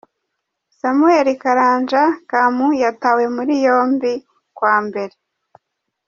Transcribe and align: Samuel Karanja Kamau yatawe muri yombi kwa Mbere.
Samuel 0.79 1.27
Karanja 1.41 2.03
Kamau 2.29 2.69
yatawe 2.83 3.23
muri 3.35 3.53
yombi 3.65 4.11
kwa 4.57 4.75
Mbere. 4.85 5.15